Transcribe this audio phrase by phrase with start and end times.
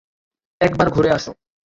[0.61, 1.31] একবার ঘুরে আসো।